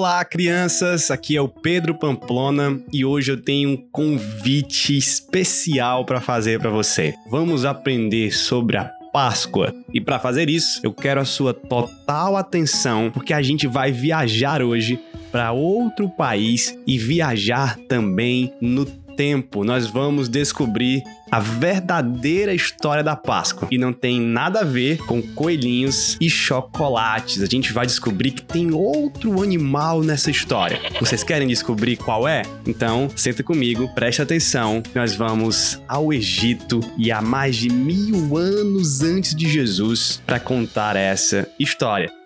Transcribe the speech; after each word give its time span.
Olá, 0.00 0.24
crianças! 0.24 1.10
Aqui 1.10 1.36
é 1.36 1.42
o 1.42 1.46
Pedro 1.46 1.94
Pamplona 1.94 2.82
e 2.90 3.04
hoje 3.04 3.32
eu 3.32 3.36
tenho 3.36 3.68
um 3.68 3.76
convite 3.76 4.96
especial 4.96 6.06
para 6.06 6.22
fazer 6.22 6.58
para 6.58 6.70
você. 6.70 7.12
Vamos 7.28 7.66
aprender 7.66 8.32
sobre 8.32 8.78
a 8.78 8.90
Páscoa. 9.12 9.74
E 9.92 10.00
para 10.00 10.18
fazer 10.18 10.48
isso, 10.48 10.80
eu 10.82 10.90
quero 10.90 11.20
a 11.20 11.26
sua 11.26 11.52
total 11.52 12.38
atenção, 12.38 13.10
porque 13.12 13.34
a 13.34 13.42
gente 13.42 13.66
vai 13.66 13.92
viajar 13.92 14.62
hoje 14.62 14.98
para 15.30 15.52
outro 15.52 16.08
país 16.08 16.74
e 16.86 16.96
viajar 16.96 17.76
também 17.86 18.54
no 18.58 18.86
tempo, 19.20 19.64
nós 19.64 19.86
vamos 19.86 20.30
descobrir 20.30 21.02
a 21.30 21.38
verdadeira 21.38 22.54
história 22.54 23.04
da 23.04 23.14
Páscoa. 23.14 23.68
E 23.70 23.76
não 23.76 23.92
tem 23.92 24.18
nada 24.18 24.60
a 24.60 24.64
ver 24.64 24.96
com 25.04 25.20
coelhinhos 25.20 26.16
e 26.18 26.30
chocolates. 26.30 27.42
A 27.42 27.46
gente 27.46 27.70
vai 27.70 27.84
descobrir 27.84 28.30
que 28.30 28.40
tem 28.40 28.72
outro 28.72 29.42
animal 29.42 30.02
nessa 30.02 30.30
história. 30.30 30.80
Vocês 30.98 31.22
querem 31.22 31.46
descobrir 31.46 31.98
qual 31.98 32.26
é? 32.26 32.40
Então, 32.66 33.10
senta 33.14 33.42
comigo, 33.42 33.94
preste 33.94 34.22
atenção. 34.22 34.82
Nós 34.94 35.14
vamos 35.14 35.78
ao 35.86 36.14
Egito 36.14 36.80
e 36.96 37.12
a 37.12 37.20
mais 37.20 37.56
de 37.56 37.68
mil 37.68 38.38
anos 38.38 39.02
antes 39.02 39.34
de 39.34 39.46
Jesus 39.46 40.22
para 40.26 40.40
contar 40.40 40.96
essa 40.96 41.46
história. 41.58 42.19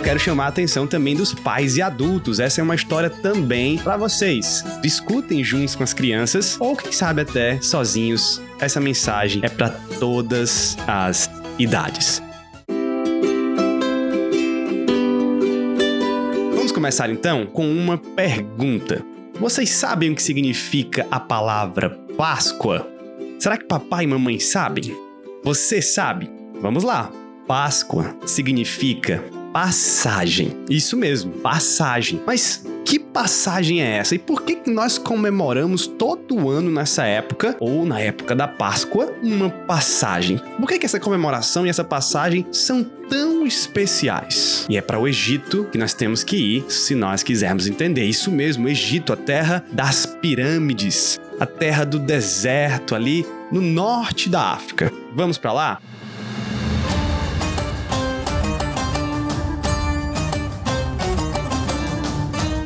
Eu 0.00 0.04
quero 0.04 0.18
chamar 0.18 0.46
a 0.46 0.48
atenção 0.48 0.86
também 0.86 1.14
dos 1.14 1.34
pais 1.34 1.76
e 1.76 1.82
adultos. 1.82 2.40
Essa 2.40 2.62
é 2.62 2.64
uma 2.64 2.74
história 2.74 3.10
também 3.10 3.76
para 3.76 3.98
vocês. 3.98 4.64
Discutem 4.80 5.44
juntos 5.44 5.76
com 5.76 5.82
as 5.82 5.92
crianças 5.92 6.56
ou 6.58 6.74
quem 6.74 6.90
sabe 6.90 7.20
até 7.20 7.60
sozinhos. 7.60 8.40
Essa 8.58 8.80
mensagem 8.80 9.42
é 9.44 9.48
para 9.50 9.68
todas 9.98 10.74
as 10.88 11.30
idades. 11.58 12.22
Vamos 16.54 16.72
começar 16.72 17.10
então 17.10 17.44
com 17.44 17.70
uma 17.70 17.98
pergunta. 17.98 19.04
Vocês 19.38 19.68
sabem 19.68 20.12
o 20.12 20.14
que 20.14 20.22
significa 20.22 21.06
a 21.10 21.20
palavra 21.20 21.90
Páscoa? 22.16 22.88
Será 23.38 23.58
que 23.58 23.66
papai 23.66 24.04
e 24.04 24.06
mamãe 24.06 24.40
sabem? 24.40 24.96
Você 25.44 25.82
sabe? 25.82 26.30
Vamos 26.58 26.84
lá. 26.84 27.12
Páscoa 27.46 28.16
significa 28.24 29.22
passagem. 29.52 30.56
Isso 30.68 30.96
mesmo, 30.96 31.32
passagem. 31.32 32.20
Mas 32.26 32.64
que 32.84 32.98
passagem 32.98 33.82
é 33.82 33.98
essa? 33.98 34.14
E 34.14 34.18
por 34.18 34.42
que 34.42 34.70
nós 34.70 34.98
comemoramos 34.98 35.86
todo 35.86 36.48
ano 36.48 36.70
nessa 36.70 37.04
época, 37.04 37.56
ou 37.60 37.84
na 37.84 38.00
época 38.00 38.34
da 38.34 38.48
Páscoa, 38.48 39.12
uma 39.22 39.50
passagem? 39.50 40.40
Por 40.58 40.68
que, 40.68 40.78
que 40.78 40.86
essa 40.86 41.00
comemoração 41.00 41.66
e 41.66 41.68
essa 41.68 41.84
passagem 41.84 42.46
são 42.50 42.84
tão 43.08 43.46
especiais? 43.46 44.66
E 44.68 44.76
é 44.76 44.80
para 44.80 44.98
o 44.98 45.06
Egito 45.06 45.68
que 45.70 45.78
nós 45.78 45.94
temos 45.94 46.24
que 46.24 46.36
ir 46.36 46.64
se 46.68 46.94
nós 46.94 47.22
quisermos 47.22 47.66
entender. 47.66 48.04
Isso 48.04 48.30
mesmo, 48.30 48.68
Egito, 48.68 49.12
a 49.12 49.16
terra 49.16 49.64
das 49.72 50.06
pirâmides, 50.06 51.20
a 51.38 51.46
terra 51.46 51.84
do 51.84 51.98
deserto 51.98 52.94
ali 52.94 53.26
no 53.50 53.60
norte 53.60 54.28
da 54.28 54.52
África. 54.52 54.92
Vamos 55.14 55.38
para 55.38 55.52
lá? 55.52 55.80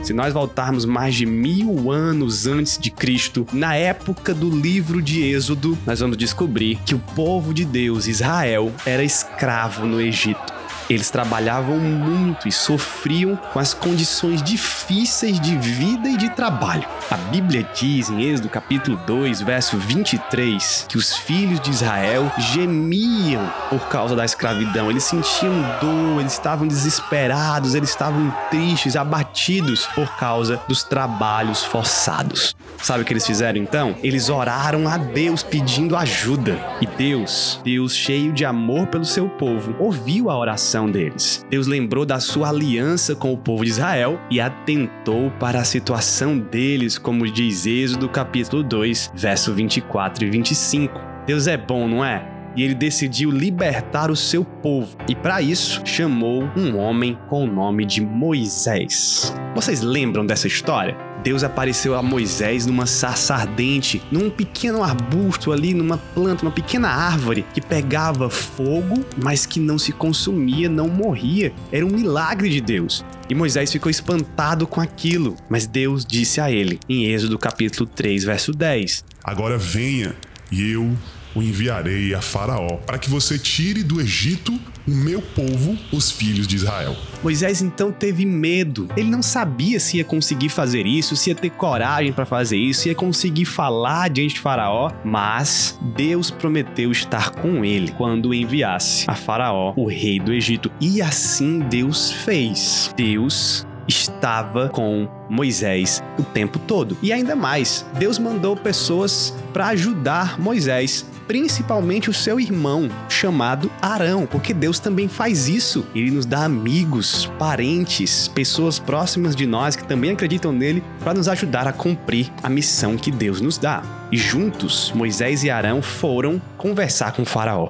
Se 0.05 0.13
nós 0.13 0.35
voltarmos 0.35 0.85
mais 0.85 1.15
de 1.15 1.25
mil 1.25 1.91
anos 1.91 2.47
antes 2.47 2.77
de 2.77 2.91
Cristo, 2.91 3.47
na 3.55 3.75
época 3.75 4.35
do 4.35 4.51
livro 4.51 5.01
de 5.01 5.23
Êxodo, 5.23 5.79
nós 5.87 6.01
vamos 6.01 6.19
descobrir 6.19 6.79
que 6.85 6.95
o 6.95 6.99
povo 6.99 7.55
de 7.55 7.65
Deus, 7.65 8.07
Israel, 8.07 8.71
era 8.85 9.03
escravo 9.03 9.87
no 9.87 9.99
Egito. 9.99 10.54
Eles 10.89 11.11
trabalhavam 11.11 11.79
muito 11.79 12.47
e 12.47 12.53
sofriam 12.53 13.37
com 13.53 13.59
as 13.59 13.73
condições 13.73 14.43
difíceis 14.43 15.41
de 15.41 15.57
vida 15.57 16.09
e 16.09 16.17
de 16.17 16.29
trabalho. 16.31 16.87
A 17.11 17.17
Bíblia 17.17 17.67
diz 17.75 18.11
em 18.11 18.23
Êxodo 18.23 18.51
capítulo 18.51 18.99
2, 19.07 19.41
verso 19.41 19.79
23, 19.79 20.87
que 20.89 20.99
os 20.99 21.17
filhos 21.17 21.61
de 21.61 21.71
Israel 21.71 22.31
gemiam 22.37 23.51
por 23.71 23.89
causa 23.89 24.15
da 24.15 24.25
escravidão. 24.25 24.91
Eles 24.91 25.05
sentiam 25.05 25.55
dor, 25.81 26.21
eles 26.21 26.33
estavam 26.33 26.69
desesperados, 26.69 27.75
eles 27.75 27.91
estavam 27.91 28.31
tristes, 28.51 28.95
abatidos 28.95 29.87
por 29.95 30.15
causa 30.17 30.61
dos 30.69 30.83
trabalhos 30.83 31.65
forçados. 31.65 32.55
Sabe 32.83 33.03
o 33.03 33.07
que 33.07 33.13
eles 33.15 33.27
fizeram 33.27 33.59
então? 33.59 33.95
Eles 34.03 34.29
oraram 34.29 34.87
a 34.87 34.99
Deus 34.99 35.43
pedindo 35.43 35.97
ajuda. 35.97 36.59
E 36.81 36.87
Deus, 36.87 37.59
Deus 37.65 37.95
cheio 37.95 38.33
de 38.33 38.45
amor 38.45 38.89
pelo 38.89 39.07
seu 39.07 39.29
povo, 39.29 39.75
ouviu 39.79 40.29
a 40.29 40.37
oração 40.37 40.74
deles. 40.91 41.47
Deus 41.49 41.67
lembrou 41.67 42.05
da 42.05 42.19
sua 42.19 42.49
aliança 42.49 43.15
com 43.15 43.33
o 43.33 43.39
povo 43.39 43.65
de 43.65 43.71
Israel 43.71 44.21
e 44.31 44.41
atentou 44.41 45.31
para 45.39 45.61
a 45.61 45.65
situação 45.65 46.39
deles, 46.39 46.99
como 46.99 47.31
diz 47.31 47.67
Êxodo 47.67 48.09
capítulo 48.09 48.63
2, 48.63 49.13
verso 49.15 49.53
24 49.53 50.25
e 50.25 50.31
25. 50.31 51.01
Deus 51.27 51.47
é 51.47 51.57
bom, 51.57 51.89
não 51.89 52.05
é? 52.05 52.34
E 52.57 52.63
ele 52.63 52.75
decidiu 52.75 53.31
libertar 53.31 54.11
o 54.11 54.17
seu 54.17 54.45
povo. 54.45 54.97
E 55.09 55.15
para 55.15 55.43
isso, 55.43 55.83
chamou 55.85 56.49
um 56.57 56.77
homem 56.77 57.19
com 57.29 57.45
o 57.45 57.53
nome 57.53 57.85
de 57.85 58.01
Moisés. 58.01 59.35
Vocês 59.55 59.81
lembram 59.81 60.27
dessa 60.27 60.47
história? 60.47 60.97
Deus 61.25 61.43
apareceu 61.43 61.95
a 61.95 62.03
Moisés 62.03 62.67
numa 62.67 62.85
sarça 62.85 63.35
ardente, 63.35 64.03
num 64.13 64.29
pequeno 64.29 64.83
arbusto 64.83 65.53
ali, 65.53 65.73
numa 65.73 65.97
planta, 65.97 66.43
uma 66.43 66.51
pequena 66.51 66.89
árvore 66.91 67.47
que 67.55 67.63
pegava 67.63 68.29
fogo, 68.29 69.03
mas 69.23 69.47
que 69.47 69.59
não 69.59 69.79
se 69.79 69.91
consumia, 69.91 70.69
não 70.69 70.87
morria. 70.87 71.51
Era 71.73 71.87
um 71.87 71.89
milagre 71.89 72.51
de 72.51 72.61
Deus. 72.61 73.03
E 73.27 73.35
Moisés 73.35 73.73
ficou 73.73 73.89
espantado 73.89 74.67
com 74.67 74.83
aquilo, 74.83 75.35
mas 75.49 75.67
Deus 75.67 76.05
disse 76.05 76.43
a 76.43 76.51
ele, 76.51 76.79
em 76.87 77.07
Êxodo 77.07 77.39
capítulo 77.39 77.89
3, 77.89 78.23
verso 78.25 78.53
10: 78.53 79.03
Agora 79.25 79.57
venha 79.57 80.15
e 80.53 80.73
eu 80.73 80.95
o 81.35 81.43
enviarei 81.43 82.15
a 82.15 82.21
Faraó, 82.21 82.77
para 82.77 82.99
que 82.99 83.11
você 83.11 83.39
tire 83.39 83.83
do 83.83 84.01
Egito 84.01 84.59
o 84.87 84.91
meu 84.91 85.23
povo, 85.23 85.79
os 85.91 86.11
filhos 86.11 86.47
de 86.47 86.57
Israel. 86.57 86.95
Moisés 87.23 87.63
então 87.63 87.91
teve 87.91 88.27
medo. 88.27 88.89
Ele 88.97 89.09
não 89.09 89.23
sabia 89.23 89.81
se 89.81 89.97
ia 89.97 90.05
conseguir 90.05 90.51
fazer 90.51 90.87
isso, 90.87 91.17
se 91.17 91.31
ia 91.31 91.35
ter 91.35 91.51
coragem 91.51 92.13
para 92.13 92.27
fazer 92.27 92.59
isso, 92.59 92.83
se 92.83 92.89
ia 92.91 92.95
conseguir 92.95 93.47
falar 93.47 94.11
diante 94.11 94.35
de 94.35 94.41
Faraó, 94.41 94.91
mas 95.03 95.79
Deus 95.97 96.31
prometeu 96.31 96.93
estar 96.93 97.31
com 97.31 97.65
ele 97.65 97.93
quando 97.93 98.35
enviasse 98.35 99.07
a 99.09 99.15
Faraó, 99.15 99.73
o 99.77 99.89
rei 99.89 100.21
do 100.21 100.33
Egito. 100.33 100.71
E 100.81 101.01
assim 101.01 101.61
Deus 101.61 102.13
fez. 102.13 102.93
Deus 102.95 103.67
estava 103.89 104.69
com 104.69 105.09
Moisés 105.29 106.03
o 106.19 106.23
tempo 106.23 106.59
todo. 106.59 106.97
E 107.03 107.13
ainda 107.13 107.37
mais, 107.37 107.85
Deus 107.99 108.19
mandou 108.19 108.57
pessoas 108.57 109.35
para 109.53 109.69
ajudar 109.69 110.39
Moisés, 110.41 111.07
principalmente 111.27 112.11
o 112.11 112.15
seu 112.15 112.39
irmão, 112.41 112.91
chamado 113.09 113.71
Arão, 113.81 114.27
porque 114.27 114.55
Deus 114.55 114.79
também 114.79 115.09
faz 115.09 115.49
isso. 115.49 115.87
Ele 115.95 116.11
nos 116.11 116.27
dá 116.27 116.45
amigos, 116.45 117.31
parentes, 117.39 118.29
pessoas 118.29 118.79
próximas 118.79 119.35
de 119.37 119.47
nós 119.47 119.77
que 119.77 119.85
também 119.85 120.11
acreditam 120.11 120.53
nele 120.53 120.83
para 121.01 121.15
nos 121.15 121.29
ajudar 121.29 121.67
a 121.67 121.73
cumprir 121.73 122.33
a 122.43 122.49
missão 122.49 122.97
que 122.97 123.11
Deus 123.11 123.41
nos 123.41 123.59
dá. 123.59 123.83
E 124.11 124.17
juntos, 124.17 124.93
Moisés 124.95 125.43
e 125.45 125.51
Arão 125.51 125.83
foram 125.83 126.41
conversar 126.57 127.13
com 127.13 127.25
Faraó. 127.25 127.69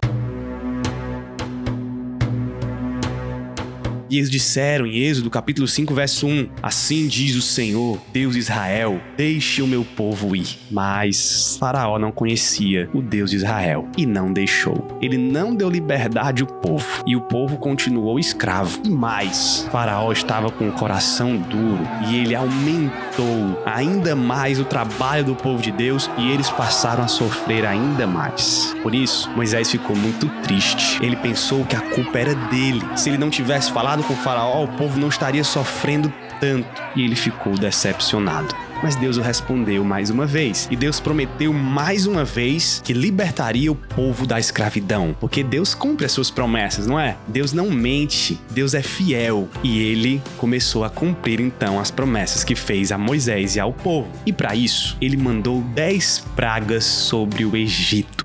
E 4.10 4.18
eles 4.18 4.30
disseram 4.30 4.86
em 4.86 4.98
Êxodo 4.98 5.30
capítulo 5.30 5.66
5, 5.66 5.94
verso 5.94 6.26
1: 6.26 6.48
Assim 6.62 7.08
diz 7.08 7.34
o 7.34 7.42
Senhor, 7.42 7.98
Deus 8.12 8.34
de 8.34 8.40
Israel: 8.40 9.00
Deixe 9.16 9.62
o 9.62 9.66
meu 9.66 9.84
povo 9.84 10.36
ir. 10.36 10.58
Mas 10.70 11.56
Faraó 11.58 11.98
não 11.98 12.12
conhecia 12.12 12.88
o 12.92 13.00
Deus 13.00 13.30
de 13.30 13.36
Israel 13.36 13.88
e 13.96 14.06
não 14.06 14.32
deixou. 14.32 14.86
Ele 15.00 15.16
não 15.16 15.54
deu 15.54 15.68
liberdade 15.68 16.42
ao 16.42 16.48
povo 16.48 17.02
e 17.06 17.16
o 17.16 17.20
povo 17.22 17.56
continuou 17.56 18.18
escravo. 18.18 18.80
E 18.84 18.90
mais, 18.90 19.66
Faraó 19.70 20.12
estava 20.12 20.50
com 20.50 20.68
o 20.68 20.72
coração 20.72 21.36
duro 21.36 21.82
e 22.08 22.16
ele 22.16 22.34
aumentou 22.34 23.62
ainda 23.64 24.14
mais 24.14 24.60
o 24.60 24.64
trabalho 24.64 25.24
do 25.24 25.34
povo 25.34 25.62
de 25.62 25.72
Deus 25.72 26.10
e 26.18 26.30
eles 26.30 26.50
passaram 26.50 27.04
a 27.04 27.08
sofrer 27.08 27.64
ainda 27.64 28.06
mais. 28.06 28.74
Por 28.82 28.94
isso, 28.94 29.30
Moisés 29.30 29.70
ficou 29.70 29.96
muito 29.96 30.28
triste. 30.42 30.98
Ele 31.02 31.16
pensou 31.16 31.64
que 31.64 31.76
a 31.76 31.80
culpa 31.80 32.18
era 32.18 32.34
dele. 32.34 32.82
Se 32.96 33.08
ele 33.08 33.18
não 33.18 33.30
tivesse 33.30 33.72
falado 33.72 34.03
com 34.06 34.14
o 34.14 34.16
faraó, 34.16 34.64
o 34.64 34.68
povo 34.68 34.98
não 34.98 35.08
estaria 35.08 35.44
sofrendo 35.44 36.12
tanto. 36.40 36.82
E 36.94 37.02
ele 37.02 37.16
ficou 37.16 37.56
decepcionado. 37.56 38.54
Mas 38.82 38.96
Deus 38.96 39.16
o 39.16 39.22
respondeu 39.22 39.82
mais 39.82 40.10
uma 40.10 40.26
vez. 40.26 40.68
E 40.70 40.76
Deus 40.76 41.00
prometeu 41.00 41.54
mais 41.54 42.06
uma 42.06 42.22
vez 42.22 42.82
que 42.84 42.92
libertaria 42.92 43.72
o 43.72 43.74
povo 43.74 44.26
da 44.26 44.38
escravidão. 44.38 45.16
Porque 45.18 45.42
Deus 45.42 45.74
cumpre 45.74 46.04
as 46.04 46.12
suas 46.12 46.30
promessas, 46.30 46.86
não 46.86 47.00
é? 47.00 47.16
Deus 47.26 47.52
não 47.54 47.70
mente, 47.70 48.38
Deus 48.50 48.74
é 48.74 48.82
fiel. 48.82 49.48
E 49.62 49.80
ele 49.80 50.22
começou 50.36 50.84
a 50.84 50.90
cumprir 50.90 51.40
então 51.40 51.80
as 51.80 51.90
promessas 51.90 52.44
que 52.44 52.54
fez 52.54 52.92
a 52.92 52.98
Moisés 52.98 53.56
e 53.56 53.60
ao 53.60 53.72
povo. 53.72 54.10
E 54.26 54.32
para 54.32 54.54
isso, 54.54 54.98
ele 55.00 55.16
mandou 55.16 55.62
dez 55.62 56.22
pragas 56.36 56.84
sobre 56.84 57.46
o 57.46 57.56
Egito. 57.56 58.24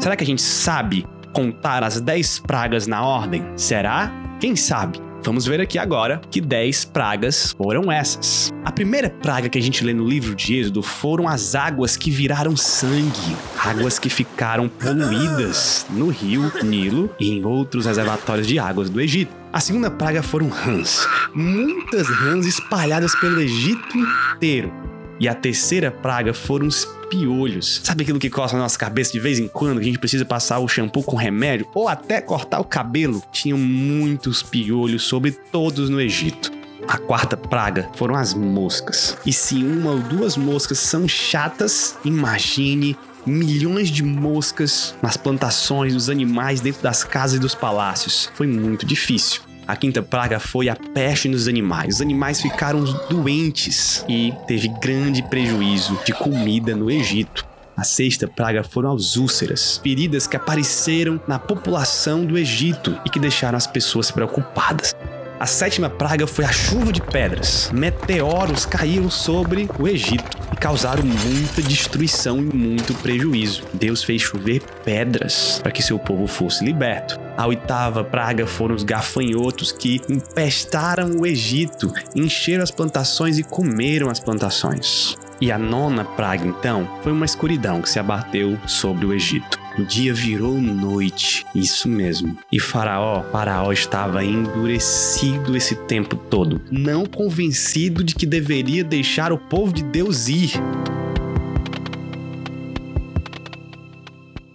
Será 0.00 0.16
que 0.16 0.24
a 0.24 0.26
gente 0.26 0.42
sabe 0.42 1.06
contar 1.32 1.82
as 1.82 2.00
dez 2.00 2.38
pragas 2.38 2.86
na 2.86 3.04
ordem? 3.04 3.44
Será? 3.56 4.12
Quem 4.38 4.54
sabe? 4.56 5.00
Vamos 5.24 5.46
ver 5.46 5.60
aqui 5.60 5.78
agora 5.78 6.20
que 6.30 6.40
10 6.40 6.86
pragas 6.86 7.54
foram 7.56 7.92
essas. 7.92 8.50
A 8.64 8.72
primeira 8.72 9.08
praga 9.08 9.48
que 9.48 9.56
a 9.56 9.62
gente 9.62 9.84
lê 9.84 9.94
no 9.94 10.04
livro 10.04 10.34
de 10.34 10.56
Êxodo 10.56 10.82
foram 10.82 11.28
as 11.28 11.54
águas 11.54 11.96
que 11.96 12.10
viraram 12.10 12.56
sangue, 12.56 13.36
águas 13.56 14.00
que 14.00 14.10
ficaram 14.10 14.68
poluídas 14.68 15.86
no 15.90 16.08
rio 16.08 16.52
Nilo 16.64 17.08
e 17.20 17.30
em 17.30 17.44
outros 17.44 17.86
reservatórios 17.86 18.48
de 18.48 18.58
águas 18.58 18.90
do 18.90 19.00
Egito. 19.00 19.32
A 19.52 19.60
segunda 19.60 19.90
praga 19.90 20.24
foram 20.24 20.48
rãs, 20.48 21.06
muitas 21.32 22.08
rãs 22.08 22.44
espalhadas 22.44 23.14
pelo 23.20 23.40
Egito 23.40 23.96
inteiro. 23.96 24.91
E 25.22 25.28
a 25.28 25.34
terceira 25.36 25.88
praga 25.88 26.34
foram 26.34 26.66
os 26.66 26.84
piolhos. 27.08 27.80
Sabe 27.84 28.02
aquilo 28.02 28.18
que 28.18 28.28
coça 28.28 28.56
na 28.56 28.64
nossa 28.64 28.76
cabeça 28.76 29.12
de 29.12 29.20
vez 29.20 29.38
em 29.38 29.46
quando, 29.46 29.76
que 29.76 29.84
a 29.84 29.86
gente 29.86 30.00
precisa 30.00 30.24
passar 30.24 30.58
o 30.58 30.66
shampoo 30.66 31.04
com 31.04 31.14
remédio 31.14 31.64
ou 31.72 31.86
até 31.86 32.20
cortar 32.20 32.58
o 32.58 32.64
cabelo? 32.64 33.22
Tinham 33.30 33.56
muitos 33.56 34.42
piolhos 34.42 35.04
sobre 35.04 35.30
todos 35.30 35.88
no 35.88 36.00
Egito. 36.00 36.50
A 36.88 36.98
quarta 36.98 37.36
praga 37.36 37.88
foram 37.94 38.16
as 38.16 38.34
moscas. 38.34 39.16
E 39.24 39.32
se 39.32 39.62
uma 39.62 39.92
ou 39.92 40.00
duas 40.00 40.36
moscas 40.36 40.80
são 40.80 41.06
chatas, 41.06 41.96
imagine 42.04 42.96
milhões 43.24 43.90
de 43.90 44.02
moscas 44.02 44.92
nas 45.00 45.16
plantações, 45.16 45.94
dos 45.94 46.10
animais 46.10 46.60
dentro 46.60 46.82
das 46.82 47.04
casas 47.04 47.36
e 47.36 47.40
dos 47.40 47.54
palácios. 47.54 48.28
Foi 48.34 48.48
muito 48.48 48.84
difícil. 48.84 49.40
A 49.72 49.76
quinta 49.76 50.02
praga 50.02 50.38
foi 50.38 50.68
a 50.68 50.76
peste 50.76 51.30
nos 51.30 51.48
animais. 51.48 51.94
Os 51.94 52.00
animais 52.02 52.42
ficaram 52.42 52.84
doentes 53.08 54.04
e 54.06 54.30
teve 54.46 54.68
grande 54.68 55.22
prejuízo 55.22 55.98
de 56.04 56.12
comida 56.12 56.76
no 56.76 56.90
Egito. 56.90 57.46
A 57.74 57.82
sexta 57.82 58.28
praga 58.28 58.62
foram 58.62 58.92
as 58.92 59.16
úlceras, 59.16 59.78
feridas 59.78 60.26
que 60.26 60.36
apareceram 60.36 61.18
na 61.26 61.38
população 61.38 62.22
do 62.22 62.36
Egito 62.36 63.00
e 63.06 63.08
que 63.08 63.18
deixaram 63.18 63.56
as 63.56 63.66
pessoas 63.66 64.10
preocupadas. 64.10 64.94
A 65.42 65.46
sétima 65.46 65.90
praga 65.90 66.24
foi 66.24 66.44
a 66.44 66.52
chuva 66.52 66.92
de 66.92 67.02
pedras. 67.02 67.68
Meteoros 67.72 68.64
caíram 68.64 69.10
sobre 69.10 69.68
o 69.76 69.88
Egito 69.88 70.38
e 70.52 70.56
causaram 70.56 71.02
muita 71.02 71.60
destruição 71.60 72.38
e 72.38 72.44
muito 72.44 72.94
prejuízo. 72.94 73.64
Deus 73.74 74.04
fez 74.04 74.22
chover 74.22 74.62
pedras 74.84 75.58
para 75.60 75.72
que 75.72 75.82
seu 75.82 75.98
povo 75.98 76.28
fosse 76.28 76.64
liberto. 76.64 77.18
A 77.36 77.44
oitava 77.48 78.04
praga 78.04 78.46
foram 78.46 78.76
os 78.76 78.84
gafanhotos 78.84 79.72
que 79.72 80.00
empestaram 80.08 81.16
o 81.16 81.26
Egito, 81.26 81.92
encheram 82.14 82.62
as 82.62 82.70
plantações 82.70 83.36
e 83.36 83.42
comeram 83.42 84.08
as 84.08 84.20
plantações. 84.20 85.16
E 85.42 85.50
a 85.50 85.58
nona 85.58 86.04
praga, 86.04 86.46
então, 86.46 86.88
foi 87.02 87.10
uma 87.10 87.24
escuridão 87.24 87.82
que 87.82 87.90
se 87.90 87.98
abateu 87.98 88.56
sobre 88.64 89.04
o 89.04 89.12
Egito. 89.12 89.58
O 89.76 89.82
dia 89.84 90.14
virou 90.14 90.56
noite, 90.60 91.44
isso 91.52 91.88
mesmo. 91.88 92.38
E 92.52 92.60
Faraó, 92.60 93.24
Faraó 93.24 93.72
estava 93.72 94.24
endurecido 94.24 95.56
esse 95.56 95.74
tempo 95.74 96.14
todo, 96.14 96.62
não 96.70 97.04
convencido 97.04 98.04
de 98.04 98.14
que 98.14 98.24
deveria 98.24 98.84
deixar 98.84 99.32
o 99.32 99.38
povo 99.48 99.72
de 99.72 99.82
Deus 99.82 100.28
ir. 100.28 100.52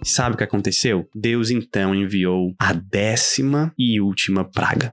Sabe 0.02 0.36
o 0.36 0.38
que 0.38 0.44
aconteceu? 0.44 1.06
Deus 1.14 1.50
então 1.50 1.94
enviou 1.94 2.54
a 2.58 2.72
décima 2.72 3.74
e 3.78 4.00
última 4.00 4.42
praga. 4.42 4.90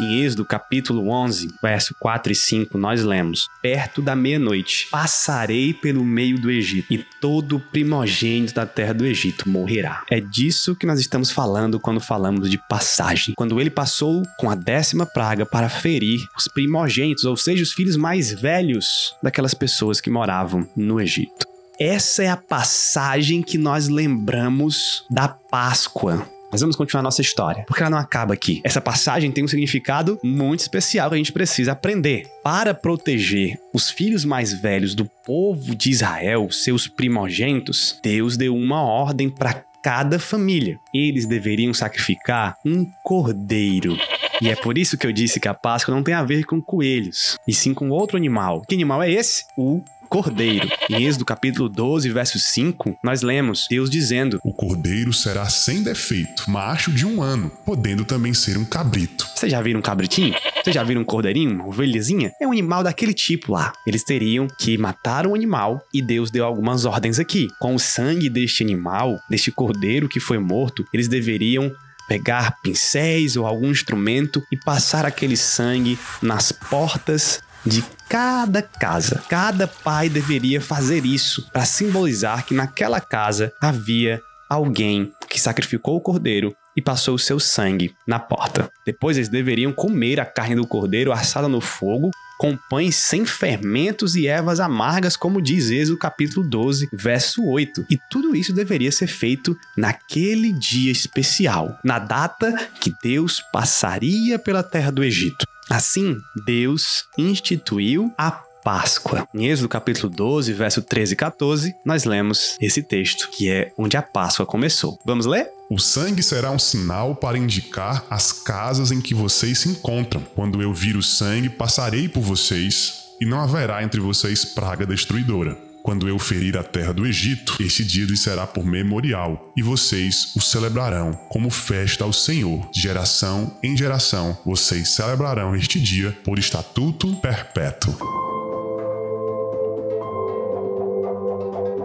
Em 0.00 0.22
Êxodo 0.22 0.46
capítulo 0.46 1.10
11, 1.10 1.54
verso 1.62 1.94
4 2.00 2.32
e 2.32 2.34
5, 2.34 2.78
nós 2.78 3.04
lemos: 3.04 3.48
Perto 3.60 4.00
da 4.00 4.16
meia-noite 4.16 4.88
passarei 4.90 5.74
pelo 5.74 6.02
meio 6.04 6.40
do 6.40 6.50
Egito, 6.50 6.90
e 6.90 7.04
todo 7.20 7.60
primogênito 7.60 8.54
da 8.54 8.64
terra 8.64 8.94
do 8.94 9.04
Egito 9.04 9.46
morrerá. 9.46 10.02
É 10.10 10.18
disso 10.18 10.74
que 10.74 10.86
nós 10.86 11.00
estamos 11.00 11.30
falando 11.30 11.78
quando 11.78 12.00
falamos 12.00 12.50
de 12.50 12.56
passagem. 12.66 13.34
Quando 13.36 13.60
ele 13.60 13.68
passou 13.68 14.22
com 14.38 14.50
a 14.50 14.54
décima 14.54 15.04
praga 15.04 15.44
para 15.44 15.68
ferir 15.68 16.18
os 16.34 16.48
primogênitos, 16.48 17.24
ou 17.24 17.36
seja, 17.36 17.62
os 17.62 17.72
filhos 17.72 17.96
mais 17.96 18.32
velhos 18.32 19.14
daquelas 19.22 19.52
pessoas 19.52 20.00
que 20.00 20.08
moravam 20.08 20.66
no 20.74 20.98
Egito. 20.98 21.46
Essa 21.78 22.22
é 22.22 22.28
a 22.28 22.36
passagem 22.36 23.42
que 23.42 23.58
nós 23.58 23.88
lembramos 23.88 25.04
da 25.10 25.28
Páscoa. 25.28 26.26
Mas 26.50 26.60
vamos 26.60 26.76
continuar 26.76 27.02
nossa 27.02 27.20
história, 27.20 27.64
porque 27.66 27.82
ela 27.82 27.90
não 27.90 27.98
acaba 27.98 28.34
aqui. 28.34 28.60
Essa 28.64 28.80
passagem 28.80 29.30
tem 29.30 29.44
um 29.44 29.48
significado 29.48 30.18
muito 30.22 30.60
especial 30.60 31.08
que 31.08 31.14
a 31.14 31.18
gente 31.18 31.32
precisa 31.32 31.72
aprender. 31.72 32.26
Para 32.42 32.74
proteger 32.74 33.58
os 33.72 33.88
filhos 33.90 34.24
mais 34.24 34.52
velhos 34.52 34.94
do 34.94 35.04
povo 35.04 35.74
de 35.74 35.90
Israel, 35.90 36.50
seus 36.50 36.88
primogênitos, 36.88 37.98
Deus 38.02 38.36
deu 38.36 38.56
uma 38.56 38.82
ordem 38.82 39.30
para 39.30 39.64
cada 39.82 40.18
família. 40.18 40.78
Eles 40.94 41.26
deveriam 41.26 41.72
sacrificar 41.72 42.56
um 42.64 42.84
cordeiro. 43.04 43.96
E 44.40 44.48
é 44.48 44.56
por 44.56 44.78
isso 44.78 44.96
que 44.96 45.06
eu 45.06 45.12
disse 45.12 45.38
que 45.38 45.48
a 45.48 45.54
Páscoa 45.54 45.94
não 45.94 46.02
tem 46.02 46.14
a 46.14 46.24
ver 46.24 46.44
com 46.44 46.60
coelhos, 46.60 47.38
e 47.46 47.52
sim 47.52 47.74
com 47.74 47.90
outro 47.90 48.16
animal. 48.16 48.62
Que 48.62 48.74
animal 48.74 49.02
é 49.02 49.10
esse? 49.10 49.44
O 49.56 49.82
cordeiro. 50.10 50.68
Em 50.90 51.04
Êxodo 51.06 51.24
capítulo 51.24 51.68
12, 51.68 52.10
verso 52.10 52.38
5, 52.38 52.98
nós 53.02 53.22
lemos 53.22 53.66
Deus 53.70 53.88
dizendo: 53.88 54.40
O 54.44 54.52
cordeiro 54.52 55.12
será 55.12 55.48
sem 55.48 55.84
defeito, 55.84 56.50
macho 56.50 56.90
de 56.90 57.06
um 57.06 57.22
ano, 57.22 57.50
podendo 57.64 58.04
também 58.04 58.34
ser 58.34 58.58
um 58.58 58.64
cabrito. 58.64 59.24
Você 59.36 59.48
já 59.48 59.62
viram 59.62 59.78
um 59.78 59.82
cabritinho? 59.82 60.34
Você 60.62 60.72
já 60.72 60.82
viram 60.82 61.02
um 61.02 61.04
cordeirinho, 61.04 61.54
uma 61.54 61.68
ovelhazinha? 61.68 62.32
É 62.40 62.46
um 62.46 62.50
animal 62.50 62.82
daquele 62.82 63.14
tipo 63.14 63.52
lá. 63.52 63.72
Eles 63.86 64.02
teriam 64.02 64.48
que 64.58 64.76
matar 64.76 65.26
um 65.26 65.34
animal 65.34 65.80
e 65.94 66.02
Deus 66.02 66.30
deu 66.30 66.44
algumas 66.44 66.84
ordens 66.84 67.20
aqui. 67.20 67.46
Com 67.60 67.76
o 67.76 67.78
sangue 67.78 68.28
deste 68.28 68.64
animal, 68.64 69.16
deste 69.30 69.52
cordeiro 69.52 70.08
que 70.08 70.18
foi 70.18 70.38
morto, 70.38 70.84
eles 70.92 71.06
deveriam 71.06 71.72
pegar 72.08 72.56
pincéis 72.60 73.36
ou 73.36 73.46
algum 73.46 73.70
instrumento 73.70 74.42
e 74.50 74.56
passar 74.56 75.06
aquele 75.06 75.36
sangue 75.36 75.96
nas 76.20 76.50
portas 76.50 77.40
de 77.64 77.84
cada 78.08 78.62
casa. 78.62 79.22
Cada 79.28 79.66
pai 79.66 80.08
deveria 80.08 80.60
fazer 80.60 81.04
isso 81.04 81.48
para 81.52 81.64
simbolizar 81.64 82.44
que 82.44 82.54
naquela 82.54 83.00
casa 83.00 83.52
havia 83.60 84.20
alguém 84.48 85.12
que 85.28 85.40
sacrificou 85.40 85.96
o 85.96 86.00
cordeiro 86.00 86.54
e 86.76 86.82
passou 86.82 87.14
o 87.14 87.18
seu 87.18 87.38
sangue 87.38 87.94
na 88.06 88.18
porta. 88.18 88.70
Depois 88.84 89.16
eles 89.16 89.28
deveriam 89.28 89.72
comer 89.72 90.18
a 90.20 90.24
carne 90.24 90.56
do 90.56 90.66
cordeiro 90.66 91.12
assada 91.12 91.48
no 91.48 91.60
fogo 91.60 92.10
com 92.40 92.56
pães 92.56 92.96
sem 92.96 93.26
fermentos 93.26 94.16
e 94.16 94.26
ervas 94.26 94.60
amargas, 94.60 95.14
como 95.14 95.42
diz 95.42 95.70
Êxodo 95.70 95.98
capítulo 95.98 96.48
12, 96.48 96.88
verso 96.90 97.44
8. 97.44 97.84
E 97.90 97.98
tudo 98.10 98.34
isso 98.34 98.54
deveria 98.54 98.90
ser 98.90 99.08
feito 99.08 99.54
naquele 99.76 100.50
dia 100.54 100.90
especial, 100.90 101.78
na 101.84 101.98
data 101.98 102.50
que 102.80 102.94
Deus 103.02 103.42
passaria 103.52 104.38
pela 104.38 104.62
terra 104.62 104.90
do 104.90 105.04
Egito. 105.04 105.44
Assim, 105.70 106.20
Deus 106.44 107.04
instituiu 107.16 108.12
a 108.18 108.32
Páscoa. 108.32 109.24
Em 109.32 109.46
Êxodo 109.46 109.68
capítulo 109.68 110.12
12, 110.12 110.52
verso 110.52 110.82
13 110.82 111.12
e 111.12 111.16
14, 111.16 111.74
nós 111.86 112.04
lemos 112.04 112.56
esse 112.60 112.82
texto, 112.82 113.30
que 113.30 113.48
é 113.48 113.72
onde 113.78 113.96
a 113.96 114.02
Páscoa 114.02 114.44
começou. 114.44 114.98
Vamos 115.06 115.26
ler? 115.26 115.48
O 115.70 115.78
sangue 115.78 116.24
será 116.24 116.50
um 116.50 116.58
sinal 116.58 117.14
para 117.14 117.38
indicar 117.38 118.04
as 118.10 118.32
casas 118.32 118.90
em 118.90 119.00
que 119.00 119.14
vocês 119.14 119.60
se 119.60 119.68
encontram. 119.68 120.20
Quando 120.34 120.60
eu 120.60 120.74
vir 120.74 120.96
o 120.96 121.02
sangue, 121.04 121.48
passarei 121.48 122.08
por 122.08 122.20
vocês, 122.20 123.04
e 123.20 123.24
não 123.24 123.40
haverá 123.40 123.80
entre 123.84 124.00
vocês 124.00 124.44
praga 124.44 124.84
destruidora. 124.84 125.69
Quando 125.82 126.08
eu 126.08 126.18
ferir 126.18 126.56
a 126.56 126.62
terra 126.62 126.92
do 126.92 127.06
Egito, 127.06 127.56
este 127.60 127.84
dia 127.84 128.04
lhe 128.04 128.16
será 128.16 128.46
por 128.46 128.64
memorial, 128.64 129.52
e 129.56 129.62
vocês 129.62 130.32
o 130.36 130.40
celebrarão 130.40 131.12
como 131.28 131.50
festa 131.50 132.04
ao 132.04 132.12
Senhor. 132.12 132.68
De 132.70 132.80
geração 132.80 133.56
em 133.62 133.76
geração, 133.76 134.36
vocês 134.44 134.88
celebrarão 134.88 135.54
este 135.56 135.80
dia 135.80 136.16
por 136.24 136.38
estatuto 136.38 137.16
perpétuo. 137.16 138.39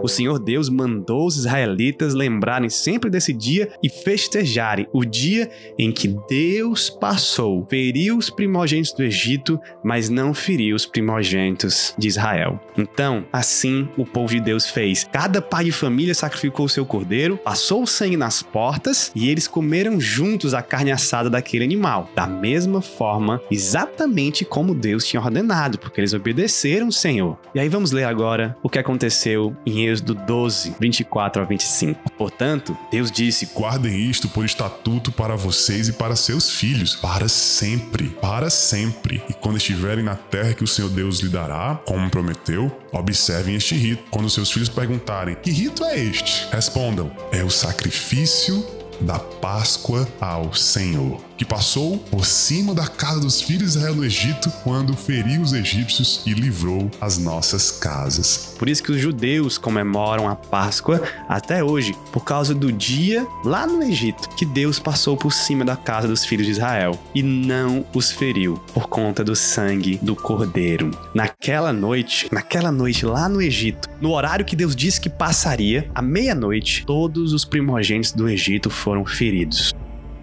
O 0.02 0.08
Senhor 0.08 0.38
Deus 0.38 0.68
mandou 0.68 1.26
os 1.26 1.36
israelitas 1.36 2.14
lembrarem 2.14 2.68
sempre 2.68 3.10
desse 3.10 3.32
dia 3.32 3.70
e 3.82 3.88
festejarem 3.88 4.86
o 4.92 5.04
dia 5.04 5.50
em 5.78 5.90
que 5.92 6.08
Deus 6.28 6.90
passou, 6.90 7.66
feriu 7.68 8.16
os 8.16 8.30
primogênitos 8.30 8.92
do 8.92 9.02
Egito, 9.02 9.60
mas 9.82 10.08
não 10.08 10.34
feriu 10.34 10.76
os 10.76 10.86
primogênitos 10.86 11.94
de 11.98 12.08
Israel. 12.08 12.60
Então, 12.76 13.24
assim 13.32 13.88
o 13.96 14.04
povo 14.04 14.34
de 14.34 14.40
Deus 14.40 14.68
fez. 14.68 15.08
Cada 15.10 15.40
pai 15.40 15.64
de 15.64 15.72
família 15.72 16.14
sacrificou 16.14 16.66
o 16.66 16.68
seu 16.68 16.84
cordeiro, 16.84 17.36
passou 17.36 17.82
o 17.82 17.86
sangue 17.86 18.16
nas 18.16 18.42
portas 18.42 19.10
e 19.14 19.28
eles 19.28 19.48
comeram 19.48 20.00
juntos 20.00 20.54
a 20.54 20.62
carne 20.62 20.92
assada 20.92 21.30
daquele 21.30 21.64
animal. 21.64 22.10
Da 22.14 22.26
mesma 22.26 22.80
forma, 22.80 23.40
exatamente 23.50 24.44
como 24.44 24.74
Deus 24.74 25.04
tinha 25.04 25.20
ordenado, 25.22 25.78
porque 25.78 26.00
eles 26.00 26.12
obedeceram 26.12 26.88
o 26.88 26.92
Senhor. 26.92 27.38
E 27.54 27.60
aí 27.60 27.68
vamos 27.68 27.92
ler 27.92 28.04
agora 28.04 28.56
o 28.62 28.68
que 28.68 28.78
aconteceu 28.78 29.56
em 29.64 29.86
Êxodo 29.96 30.06
Êxodo 30.06 30.14
12, 30.14 30.76
24 30.78 31.42
a 31.42 31.44
25. 31.44 32.10
Portanto, 32.12 32.76
Deus 32.90 33.10
disse: 33.10 33.50
Guardem 33.54 34.08
isto 34.08 34.28
por 34.28 34.44
estatuto 34.44 35.10
para 35.10 35.34
vocês 35.34 35.88
e 35.88 35.92
para 35.92 36.14
seus 36.14 36.50
filhos, 36.50 36.94
para 36.94 37.28
sempre, 37.28 38.08
para 38.08 38.50
sempre. 38.50 39.22
E 39.28 39.32
quando 39.32 39.56
estiverem 39.56 40.04
na 40.04 40.14
terra 40.14 40.54
que 40.54 40.64
o 40.64 40.66
Senhor 40.66 40.90
Deus 40.90 41.20
lhe 41.20 41.28
dará, 41.28 41.80
como 41.86 42.10
prometeu, 42.10 42.70
observem 42.92 43.56
este 43.56 43.74
rito. 43.74 44.04
Quando 44.10 44.30
seus 44.30 44.50
filhos 44.50 44.68
perguntarem: 44.68 45.34
Que 45.34 45.50
rito 45.50 45.84
é 45.84 45.98
este? 45.98 46.46
Respondam: 46.52 47.10
É 47.32 47.42
o 47.42 47.50
sacrifício 47.50 48.64
da 49.00 49.18
Páscoa 49.18 50.08
ao 50.20 50.54
Senhor, 50.54 51.20
que 51.36 51.44
passou 51.44 51.98
por 51.98 52.24
cima 52.24 52.74
da 52.74 52.86
casa 52.86 53.20
dos 53.20 53.40
filhos 53.40 53.72
de 53.72 53.78
Israel 53.78 53.94
no 53.94 54.04
Egito 54.04 54.50
quando 54.62 54.96
feriu 54.96 55.42
os 55.42 55.52
egípcios 55.52 56.22
e 56.26 56.32
livrou 56.32 56.90
as 57.00 57.18
nossas 57.18 57.70
casas. 57.70 58.54
Por 58.58 58.68
isso 58.68 58.82
que 58.82 58.92
os 58.92 59.00
judeus 59.00 59.58
comemoram 59.58 60.28
a 60.28 60.34
Páscoa 60.34 61.02
até 61.28 61.62
hoje, 61.62 61.94
por 62.12 62.24
causa 62.24 62.54
do 62.54 62.72
dia 62.72 63.26
lá 63.44 63.66
no 63.66 63.82
Egito 63.82 64.28
que 64.36 64.44
Deus 64.44 64.78
passou 64.78 65.16
por 65.16 65.32
cima 65.32 65.64
da 65.64 65.76
casa 65.76 66.08
dos 66.08 66.24
filhos 66.24 66.46
de 66.46 66.52
Israel 66.52 66.98
e 67.14 67.22
não 67.22 67.84
os 67.94 68.10
feriu 68.10 68.54
por 68.72 68.88
conta 68.88 69.22
do 69.22 69.36
sangue 69.36 69.98
do 70.02 70.16
cordeiro. 70.16 70.90
Naquela 71.14 71.72
noite, 71.72 72.28
naquela 72.32 72.72
noite 72.72 73.04
lá 73.04 73.28
no 73.28 73.40
Egito, 73.42 73.88
no 74.00 74.12
horário 74.12 74.44
que 74.44 74.56
Deus 74.56 74.74
disse 74.74 75.00
que 75.00 75.10
passaria, 75.10 75.90
à 75.94 76.02
meia-noite, 76.02 76.84
todos 76.86 77.32
os 77.32 77.44
primogênitos 77.44 78.12
do 78.12 78.28
Egito 78.28 78.70
foram 78.70 79.04
feridos. 79.04 79.74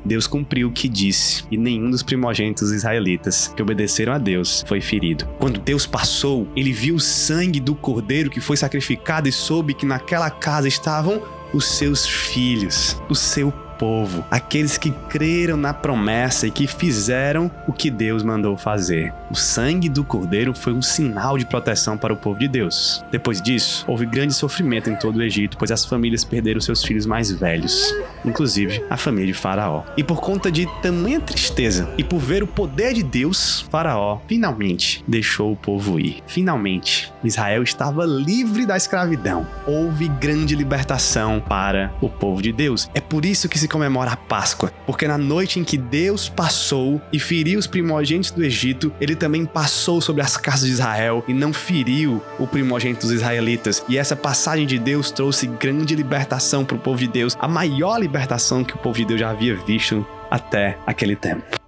Deus 0.06 0.28
cumpriu 0.28 0.68
o 0.68 0.72
que 0.72 0.90
disse, 0.90 1.44
e 1.50 1.58
nenhum 1.58 1.90
dos 1.90 2.04
primogênitos 2.04 2.72
israelitas 2.72 3.54
que 3.56 3.62
obedeceram 3.62 4.14
a 4.14 4.18
Deus 4.18 4.64
foi 4.68 4.82
ferido. 4.82 5.26
Quando 5.40 5.60
Deus 5.60 5.86
passou, 5.86 6.48
ele 6.56 6.72
viu 6.72 6.96
o 6.96 7.00
sangue 7.00 7.60
do 7.60 7.76
cordeiro 7.76 8.30
que 8.30 8.42
foi 8.42 8.58
sacrificado 8.58 9.30
e 9.30 9.32
soube 9.32 9.74
que 9.74 9.86
naquela 9.86 10.30
casa 10.30 10.68
estavam 10.68 11.22
os 11.54 11.66
seus 11.66 12.06
filhos, 12.08 13.00
o 13.10 13.16
seu 13.16 13.54
povo, 13.84 14.24
aqueles 14.32 14.78
que 14.78 14.92
creram 15.10 15.58
na 15.58 15.74
promessa 15.74 16.48
e 16.48 16.52
que 16.52 16.68
fizeram 16.68 17.52
o 17.68 17.74
que 17.74 17.92
Deus 17.92 18.24
mandou 18.24 18.56
fazer. 18.56 19.14
O 19.30 19.36
sangue 19.36 19.90
do 19.90 20.06
cordeiro 20.06 20.56
foi 20.56 20.72
um 20.72 20.82
sinal 20.82 21.38
de 21.38 21.46
proteção 21.46 21.98
para 21.98 22.14
o 22.14 22.16
povo 22.16 22.40
de 22.40 22.48
Deus. 22.48 23.04
Depois 23.12 23.42
disso, 23.42 23.84
houve 23.86 24.06
grande 24.06 24.34
sofrimento 24.34 24.90
em 24.90 24.96
todo 24.96 25.18
o 25.18 25.22
Egito, 25.22 25.58
pois 25.58 25.70
as 25.70 25.84
famílias 25.84 26.24
perderam 26.24 26.62
seus 26.62 26.82
filhos 26.82 27.06
mais 27.06 27.30
velhos, 27.30 27.94
inclusive 28.24 28.82
a 28.90 28.96
família 28.96 29.34
de 29.34 29.38
Faraó. 29.38 29.84
E 29.98 30.04
por 30.04 30.22
conta 30.22 30.50
de 30.50 30.66
tamanha 30.82 31.20
tristeza 31.20 31.94
e 31.98 32.06
por 32.06 32.20
ver 32.20 32.42
o 32.42 32.48
poder 32.48 32.94
de 32.94 33.04
Deus, 33.04 33.68
Faraó 33.70 34.22
finalmente 34.30 35.04
deixou 35.06 35.52
o 35.52 35.58
povo 35.58 36.00
ir. 36.00 36.24
Finalmente, 36.26 37.13
Israel 37.24 37.64
estava 37.64 38.06
livre 38.06 38.66
da 38.66 38.78
escravidão. 38.78 39.48
Houve 39.66 40.08
grande 40.08 40.56
libertação 40.56 41.40
para 41.40 41.94
o 42.02 42.10
povo 42.10 42.42
de 42.42 42.52
Deus. 42.52 42.90
É 42.94 43.02
por 43.02 43.26
isso 43.26 43.50
que 43.50 43.60
se 43.60 43.68
comemora 43.68 44.12
a 44.12 44.18
Páscoa, 44.18 44.72
porque 44.86 45.08
na 45.08 45.18
noite 45.18 45.60
em 45.60 45.64
que 45.64 45.78
Deus 45.78 46.30
passou 46.30 47.02
e 47.12 47.20
feriu 47.20 47.60
os 47.60 47.68
primogênitos 47.68 48.32
do 48.32 48.44
Egito, 48.44 48.92
ele 49.00 49.16
também 49.16 49.46
passou 49.46 50.02
sobre 50.02 50.22
as 50.22 50.38
casas 50.38 50.68
de 50.68 50.74
Israel 50.74 51.24
e 51.28 51.34
não 51.34 51.54
feriu 51.54 52.22
o 52.40 52.48
primogênito 52.48 53.02
dos 53.02 53.12
israelitas. 53.12 53.84
E 53.88 53.98
essa 53.98 54.16
passagem 54.16 54.66
de 54.66 54.78
Deus 54.78 55.12
trouxe 55.12 55.48
grande 55.48 55.96
libertação 55.96 56.66
para 56.66 56.76
o 56.76 56.80
povo 56.80 57.00
de 57.00 57.08
Deus, 57.08 57.38
a 57.40 57.48
maior 57.48 57.98
libertação 57.98 58.64
que 58.64 58.76
o 58.76 58.80
povo 58.80 58.98
de 58.98 59.06
Deus 59.06 59.20
já 59.20 59.30
havia 59.30 59.56
visto 59.56 60.06
até 60.30 60.78
aquele 60.86 61.16
tempo. 61.16 61.63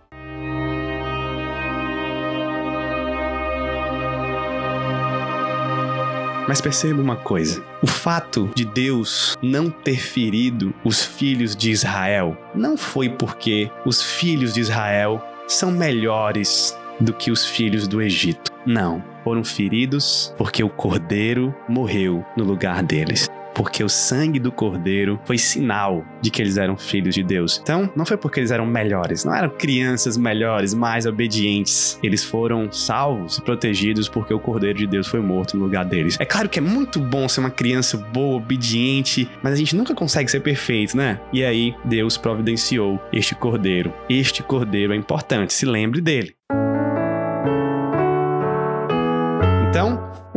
Mas 6.48 6.62
perceba 6.62 7.02
uma 7.02 7.16
coisa: 7.16 7.64
o 7.82 7.88
fato 7.88 8.50
de 8.56 8.66
Deus 8.66 9.36
não 9.42 9.70
ter 9.70 9.98
ferido 9.98 10.74
os 10.84 11.04
filhos 11.04 11.56
de 11.56 11.72
Israel 11.72 12.38
não 12.54 12.78
foi 12.78 13.10
porque 13.10 13.72
os 13.86 14.02
filhos 14.02 14.54
de 14.54 14.62
Israel 14.62 15.22
são 15.48 15.72
melhores 15.72 16.78
do 17.00 17.14
que 17.14 17.32
os 17.32 17.46
filhos 17.46 17.88
do 17.88 18.02
Egito. 18.02 18.52
Não, 18.66 19.04
foram 19.24 19.44
feridos 19.44 20.34
porque 20.38 20.64
o 20.64 20.70
cordeiro 20.70 21.54
morreu 21.68 22.25
no 22.38 22.44
lugar 22.44 22.82
deles 22.84 23.28
porque 23.56 23.84
o 23.84 23.90
sangue 23.90 24.38
do 24.38 24.52
cordeiro 24.52 25.20
foi 25.26 25.38
sinal 25.38 26.06
de 26.22 26.30
que 26.30 26.42
eles 26.42 26.58
eram 26.58 26.78
filhos 26.78 27.16
de 27.16 27.24
Deus. 27.24 27.60
Então, 27.64 27.90
não 27.96 28.06
foi 28.06 28.18
porque 28.18 28.42
eles 28.42 28.52
eram 28.52 28.66
melhores, 28.66 29.24
não 29.24 29.34
eram 29.34 29.50
crianças 29.50 30.18
melhores, 30.18 30.74
mais 30.74 31.06
obedientes. 31.06 31.98
Eles 32.04 32.24
foram 32.24 32.72
salvos 32.72 33.38
e 33.38 33.42
protegidos 33.42 34.10
porque 34.10 34.34
o 34.34 34.40
cordeiro 34.40 34.78
de 34.78 34.88
Deus 34.88 35.08
foi 35.08 35.22
morto 35.22 35.58
no 35.58 35.64
lugar 35.64 35.86
deles. 35.86 36.18
É 36.20 36.26
claro 36.26 36.50
que 36.50 36.60
é 36.60 36.62
muito 36.62 37.00
bom 37.00 37.28
ser 37.30 37.40
uma 37.40 37.50
criança 37.50 37.98
boa, 37.98 38.36
obediente, 38.36 39.30
mas 39.42 39.54
a 39.54 39.56
gente 39.56 39.76
nunca 39.76 39.96
consegue 39.96 40.30
ser 40.30 40.42
perfeito, 40.42 40.98
né? 40.98 41.20
E 41.32 41.44
aí, 41.44 41.74
Deus 41.86 42.18
providenciou 42.18 43.00
este 43.14 43.34
cordeiro. 43.34 43.94
Este 44.10 44.44
cordeiro 44.44 44.94
é 44.94 44.96
importante, 44.96 45.54
se 45.54 45.66
lembre 45.66 46.02
dele. 46.02 46.36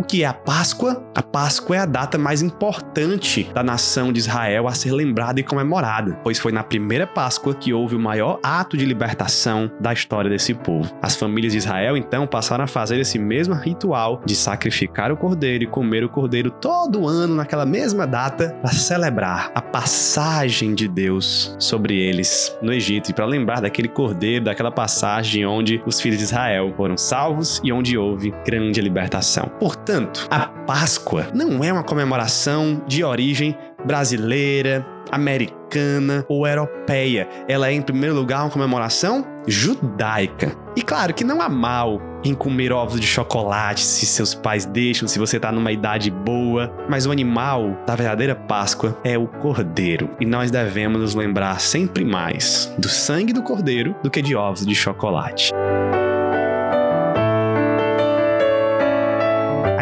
Que 0.09 0.23
é 0.23 0.27
a 0.27 0.33
Páscoa? 0.33 1.05
A 1.15 1.23
Páscoa 1.23 1.77
é 1.77 1.79
a 1.81 1.87
data 1.87 2.17
mais 2.17 2.41
importante 2.41 3.50
da 3.53 3.62
nação 3.62 4.11
de 4.11 4.19
Israel 4.19 4.67
a 4.67 4.73
ser 4.73 4.91
lembrada 4.91 5.38
e 5.38 5.43
comemorada, 5.43 6.19
pois 6.25 6.38
foi 6.38 6.50
na 6.50 6.65
primeira 6.65 7.07
Páscoa 7.07 7.55
que 7.55 7.75
houve 7.75 7.95
o 7.95 8.00
maior 8.00 8.41
ato 8.43 8.75
de 8.75 8.87
libertação 8.87 9.71
da 9.79 9.93
história 9.93 10.31
desse 10.31 10.55
povo. 10.55 10.91
As 11.03 11.15
famílias 11.15 11.53
de 11.53 11.59
Israel 11.59 11.95
então 11.95 12.27
passaram 12.27 12.65
a 12.65 12.67
fazer 12.67 12.99
esse 12.99 13.19
mesmo 13.19 13.55
ritual 13.55 14.23
de 14.25 14.35
sacrificar 14.35 15.12
o 15.12 15.17
cordeiro 15.17 15.65
e 15.65 15.67
comer 15.67 16.03
o 16.05 16.09
cordeiro 16.09 16.50
todo 16.50 17.07
ano 17.07 17.35
naquela 17.35 17.67
mesma 17.67 18.07
data 18.07 18.57
para 18.62 18.73
celebrar 18.73 19.53
a 19.55 19.61
passagem 19.61 20.75
de 20.75 20.88
Deus 20.88 21.55
sobre 21.59 22.00
eles 22.00 22.57
no 22.62 22.73
Egito 22.73 23.11
e 23.11 23.15
para 23.15 23.27
lembrar 23.27 23.61
daquele 23.61 23.88
cordeiro, 23.88 24.47
daquela 24.47 24.73
passagem 24.73 25.45
onde 25.45 25.83
os 25.85 26.00
filhos 26.00 26.19
de 26.19 26.25
Israel 26.25 26.73
foram 26.77 26.97
salvos 26.97 27.61
e 27.62 27.71
onde 27.71 27.99
houve 27.99 28.33
grande 28.47 28.81
libertação. 28.81 29.50
Portanto, 29.59 29.98
Portanto, 29.99 30.28
a 30.31 30.47
Páscoa 30.47 31.26
não 31.35 31.64
é 31.64 31.73
uma 31.73 31.83
comemoração 31.83 32.81
de 32.87 33.02
origem 33.02 33.57
brasileira, 33.85 34.87
americana 35.11 36.25
ou 36.28 36.47
europeia. 36.47 37.28
Ela 37.49 37.69
é, 37.69 37.73
em 37.73 37.83
primeiro 37.83 38.14
lugar, 38.14 38.43
uma 38.43 38.50
comemoração 38.50 39.26
judaica. 39.45 40.57
E 40.76 40.83
claro 40.83 41.12
que 41.12 41.25
não 41.25 41.43
há 41.43 41.49
mal 41.49 42.00
em 42.23 42.33
comer 42.33 42.73
ovos 42.73 43.00
de 43.00 43.07
chocolate 43.09 43.81
se 43.81 44.07
seus 44.07 44.35
pais 44.35 44.64
deixam, 44.67 45.09
se 45.09 45.19
você 45.19 45.37
está 45.37 45.50
numa 45.50 45.73
idade 45.73 46.12
boa, 46.12 46.73
mas 46.88 47.05
o 47.05 47.11
animal 47.11 47.76
da 47.85 47.97
verdadeira 47.97 48.37
Páscoa 48.37 48.97
é 49.02 49.19
o 49.19 49.26
cordeiro. 49.26 50.09
E 50.21 50.26
nós 50.26 50.49
devemos 50.49 51.00
nos 51.00 51.14
lembrar 51.17 51.61
sempre 51.61 52.05
mais 52.05 52.73
do 52.78 52.88
sangue 52.88 53.33
do 53.33 53.43
cordeiro 53.43 53.97
do 54.00 54.11
que 54.11 54.23
de 54.23 54.37
ovos 54.37 54.64
de 54.64 54.76
chocolate. 54.76 55.50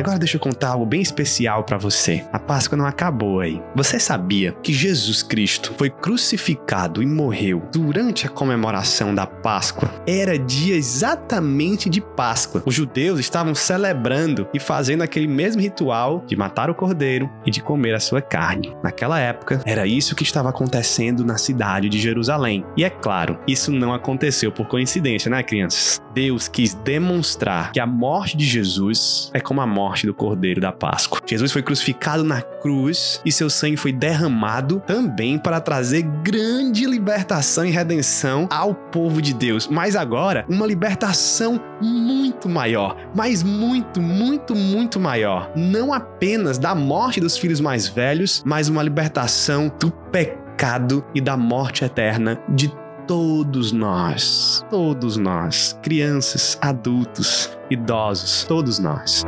Agora 0.06 0.20
deixa 0.20 0.36
eu 0.36 0.40
contar 0.40 0.68
algo 0.68 0.86
bem 0.86 1.00
especial 1.00 1.64
para 1.64 1.76
você. 1.76 2.24
A 2.32 2.38
Páscoa 2.38 2.78
não 2.78 2.86
acabou 2.86 3.40
aí. 3.40 3.60
Você 3.74 3.98
sabia 3.98 4.52
que 4.62 4.72
Jesus 4.72 5.20
Cristo 5.20 5.74
foi 5.76 5.90
crucificado 5.90 7.02
e 7.02 7.06
morreu 7.06 7.68
durante 7.72 8.24
a 8.24 8.28
comemoração 8.28 9.12
da 9.12 9.26
Páscoa? 9.26 9.90
Era 10.06 10.38
dia 10.38 10.76
exatamente 10.76 11.90
de 11.90 12.00
Páscoa. 12.00 12.62
Os 12.64 12.72
judeus 12.72 13.18
estavam 13.18 13.52
celebrando 13.52 14.46
e 14.54 14.60
fazendo 14.60 15.02
aquele 15.02 15.26
mesmo 15.26 15.60
ritual 15.60 16.22
de 16.24 16.36
matar 16.36 16.70
o 16.70 16.74
cordeiro 16.76 17.28
e 17.44 17.50
de 17.50 17.60
comer 17.60 17.96
a 17.96 17.98
sua 17.98 18.22
carne. 18.22 18.76
Naquela 18.84 19.18
época, 19.18 19.60
era 19.66 19.88
isso 19.88 20.14
que 20.14 20.22
estava 20.22 20.50
acontecendo 20.50 21.24
na 21.24 21.36
cidade 21.36 21.88
de 21.88 21.98
Jerusalém. 21.98 22.64
E 22.76 22.84
é 22.84 22.90
claro, 22.90 23.40
isso 23.44 23.72
não 23.72 23.92
aconteceu 23.92 24.52
por 24.52 24.68
coincidência, 24.68 25.28
né, 25.28 25.42
crianças? 25.42 26.00
Deus 26.14 26.46
quis 26.46 26.74
demonstrar 26.74 27.72
que 27.72 27.80
a 27.80 27.86
morte 27.86 28.36
de 28.36 28.46
Jesus 28.46 29.30
é 29.34 29.40
como 29.40 29.60
a 29.60 29.66
morte 29.66 29.95
morte 29.96 30.06
do 30.06 30.12
Cordeiro 30.12 30.60
da 30.60 30.72
Páscoa. 30.72 31.20
Jesus 31.24 31.50
foi 31.50 31.62
crucificado 31.62 32.22
na 32.22 32.42
cruz 32.42 33.20
e 33.24 33.32
seu 33.32 33.48
sangue 33.48 33.76
foi 33.76 33.92
derramado 33.92 34.82
também 34.86 35.38
para 35.38 35.60
trazer 35.60 36.02
grande 36.22 36.84
libertação 36.84 37.64
e 37.64 37.70
redenção 37.70 38.46
ao 38.50 38.74
povo 38.74 39.22
de 39.22 39.32
Deus. 39.32 39.66
Mas 39.66 39.96
agora, 39.96 40.44
uma 40.48 40.66
libertação 40.66 41.58
muito 41.80 42.48
maior, 42.48 42.96
mas 43.14 43.42
muito, 43.42 44.02
muito, 44.02 44.54
muito 44.54 45.00
maior. 45.00 45.50
Não 45.56 45.94
apenas 45.94 46.58
da 46.58 46.74
morte 46.74 47.20
dos 47.20 47.38
filhos 47.38 47.60
mais 47.60 47.88
velhos, 47.88 48.42
mas 48.44 48.68
uma 48.68 48.82
libertação 48.82 49.72
do 49.80 49.90
pecado 49.90 51.04
e 51.14 51.20
da 51.20 51.36
morte 51.36 51.84
eterna 51.84 52.38
de 52.50 52.70
todos 53.06 53.72
nós, 53.72 54.64
todos 54.68 55.16
nós, 55.16 55.78
crianças, 55.82 56.58
adultos, 56.60 57.56
idosos, 57.70 58.44
todos 58.44 58.78
nós. 58.78 59.24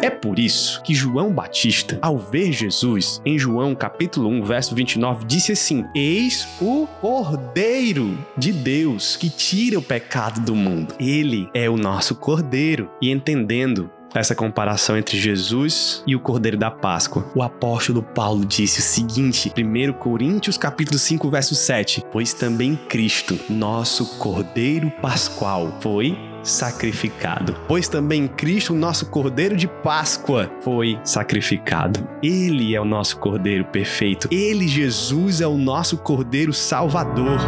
É 0.00 0.08
por 0.08 0.38
isso 0.38 0.80
que 0.82 0.94
João 0.94 1.32
Batista, 1.32 1.98
ao 2.00 2.16
ver 2.16 2.52
Jesus, 2.52 3.20
em 3.24 3.36
João 3.36 3.74
capítulo 3.74 4.28
1, 4.28 4.44
verso 4.44 4.74
29, 4.74 5.24
disse 5.24 5.50
assim: 5.50 5.84
Eis 5.92 6.46
o 6.60 6.86
Cordeiro 7.00 8.16
de 8.36 8.52
Deus 8.52 9.16
que 9.16 9.28
tira 9.28 9.76
o 9.76 9.82
pecado 9.82 10.40
do 10.40 10.54
mundo. 10.54 10.94
Ele 11.00 11.48
é 11.52 11.68
o 11.68 11.76
nosso 11.76 12.14
Cordeiro. 12.14 12.88
E 13.02 13.10
entendendo 13.10 13.90
essa 14.14 14.36
comparação 14.36 14.96
entre 14.96 15.18
Jesus 15.18 16.02
e 16.06 16.14
o 16.14 16.20
Cordeiro 16.20 16.56
da 16.56 16.70
Páscoa. 16.70 17.26
O 17.34 17.42
apóstolo 17.42 18.02
Paulo 18.02 18.44
disse 18.44 18.78
o 18.78 18.82
seguinte, 18.82 19.52
1 19.56 19.92
Coríntios 19.94 20.56
capítulo 20.56 20.98
5, 20.98 21.28
verso 21.28 21.56
7: 21.56 22.04
"Pois 22.12 22.32
também 22.32 22.76
Cristo, 22.88 23.38
nosso 23.50 24.18
Cordeiro 24.18 24.90
Pascual, 25.02 25.76
foi 25.80 26.16
sacrificado. 26.48 27.54
Pois 27.68 27.88
também 27.88 28.26
Cristo, 28.26 28.74
nosso 28.74 29.06
Cordeiro 29.06 29.56
de 29.56 29.68
Páscoa, 29.68 30.50
foi 30.62 30.98
sacrificado. 31.04 32.08
Ele 32.22 32.74
é 32.74 32.80
o 32.80 32.84
nosso 32.84 33.18
Cordeiro 33.18 33.64
perfeito. 33.66 34.28
Ele, 34.30 34.66
Jesus, 34.66 35.40
é 35.40 35.46
o 35.46 35.56
nosso 35.56 35.98
Cordeiro 35.98 36.52
Salvador. 36.52 37.38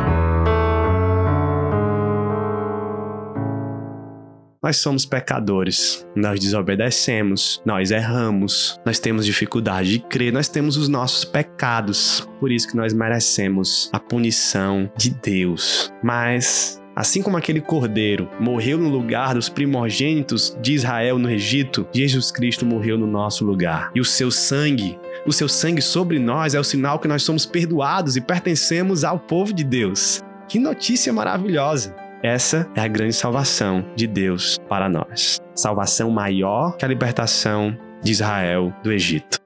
Nós 4.63 4.77
somos 4.77 5.07
pecadores, 5.07 6.07
nós 6.15 6.39
desobedecemos, 6.39 7.63
nós 7.65 7.91
erramos, 7.91 8.79
nós 8.85 8.99
temos 8.99 9.25
dificuldade 9.25 9.91
de 9.91 9.99
crer, 10.01 10.31
nós 10.33 10.49
temos 10.49 10.77
os 10.77 10.87
nossos 10.87 11.25
pecados. 11.25 12.29
Por 12.39 12.53
isso 12.53 12.69
que 12.69 12.77
nós 12.77 12.93
merecemos 12.93 13.89
a 13.91 13.99
punição 13.99 14.91
de 14.99 15.11
Deus. 15.11 15.91
Mas 16.05 16.80
Assim 17.01 17.23
como 17.23 17.39
aquele 17.39 17.63
cordeiro 17.63 18.29
morreu 18.39 18.77
no 18.77 18.91
lugar 18.91 19.33
dos 19.33 19.49
primogênitos 19.49 20.55
de 20.61 20.75
Israel 20.75 21.19
no 21.19 21.31
Egito, 21.31 21.89
Jesus 21.95 22.31
Cristo 22.31 22.67
morreu 22.67 22.99
no 22.99 23.07
nosso 23.07 23.43
lugar. 23.43 23.91
E 23.95 24.01
o 24.03 24.05
seu 24.05 24.31
sangue, 24.31 24.99
o 25.27 25.33
seu 25.33 25.49
sangue 25.49 25.81
sobre 25.81 26.19
nós 26.19 26.55
é 26.55 26.61
o 26.61 26.63
sinal 26.63 26.99
que 26.99 27.09
nós 27.09 27.23
somos 27.23 27.47
perdoados 27.47 28.17
e 28.17 28.21
pertencemos 28.21 29.03
ao 29.03 29.19
povo 29.19 29.55
de 29.55 29.65
Deus. 29.65 30.21
Que 30.47 30.59
notícia 30.59 31.11
maravilhosa! 31.11 31.97
Essa 32.23 32.69
é 32.77 32.83
a 32.83 32.89
grande 32.89 33.15
salvação 33.15 33.83
de 33.97 34.07
Deus 34.07 34.59
para 34.69 34.87
nós. 34.87 35.41
Salvação 35.55 36.11
maior 36.11 36.77
que 36.77 36.85
a 36.85 36.89
libertação 36.89 37.75
de 38.03 38.13
Israel 38.13 38.75
do 38.85 38.93
Egito. 38.93 39.40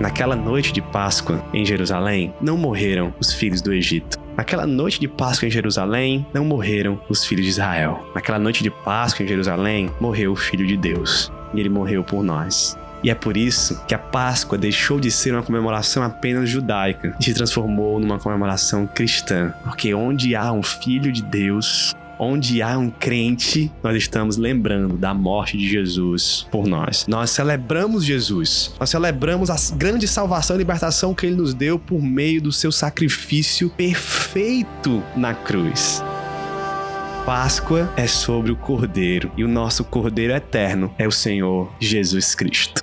Naquela 0.00 0.34
noite 0.34 0.72
de 0.72 0.80
Páscoa 0.80 1.44
em 1.52 1.62
Jerusalém, 1.62 2.32
não 2.40 2.56
morreram 2.56 3.12
os 3.20 3.34
filhos 3.34 3.60
do 3.60 3.70
Egito. 3.70 4.18
Naquela 4.34 4.66
noite 4.66 4.98
de 4.98 5.06
Páscoa 5.06 5.46
em 5.46 5.50
Jerusalém, 5.50 6.26
não 6.32 6.42
morreram 6.42 6.98
os 7.06 7.26
filhos 7.26 7.44
de 7.44 7.50
Israel. 7.50 8.02
Naquela 8.14 8.38
noite 8.38 8.62
de 8.62 8.70
Páscoa 8.70 9.26
em 9.26 9.28
Jerusalém, 9.28 9.90
morreu 10.00 10.32
o 10.32 10.36
Filho 10.36 10.66
de 10.66 10.74
Deus. 10.74 11.30
E 11.52 11.60
ele 11.60 11.68
morreu 11.68 12.02
por 12.02 12.22
nós. 12.22 12.78
E 13.04 13.10
é 13.10 13.14
por 13.14 13.36
isso 13.36 13.78
que 13.86 13.94
a 13.94 13.98
Páscoa 13.98 14.56
deixou 14.56 14.98
de 14.98 15.10
ser 15.10 15.34
uma 15.34 15.42
comemoração 15.42 16.02
apenas 16.02 16.48
judaica 16.48 17.14
e 17.20 17.24
se 17.24 17.34
transformou 17.34 18.00
numa 18.00 18.18
comemoração 18.18 18.86
cristã. 18.86 19.52
Porque 19.64 19.92
onde 19.92 20.34
há 20.34 20.50
um 20.50 20.62
Filho 20.62 21.12
de 21.12 21.22
Deus, 21.22 21.94
onde 22.20 22.60
há 22.60 22.76
um 22.76 22.90
crente, 22.90 23.72
nós 23.82 23.96
estamos 23.96 24.36
lembrando 24.36 24.96
da 24.96 25.14
morte 25.14 25.56
de 25.56 25.66
Jesus 25.66 26.46
por 26.50 26.66
nós. 26.66 27.06
Nós 27.08 27.30
celebramos 27.30 28.04
Jesus. 28.04 28.74
Nós 28.78 28.90
celebramos 28.90 29.48
a 29.48 29.56
grande 29.74 30.06
salvação 30.06 30.56
e 30.56 30.58
libertação 30.58 31.14
que 31.14 31.26
ele 31.26 31.36
nos 31.36 31.54
deu 31.54 31.78
por 31.78 32.02
meio 32.02 32.42
do 32.42 32.52
seu 32.52 32.70
sacrifício 32.70 33.70
perfeito 33.70 35.02
na 35.16 35.32
cruz. 35.32 36.04
Páscoa 37.24 37.90
é 37.96 38.06
sobre 38.06 38.52
o 38.52 38.56
Cordeiro 38.56 39.30
e 39.36 39.44
o 39.44 39.48
nosso 39.48 39.84
Cordeiro 39.84 40.34
eterno 40.34 40.92
é 40.98 41.06
o 41.06 41.12
Senhor 41.12 41.72
Jesus 41.80 42.34
Cristo. 42.34 42.82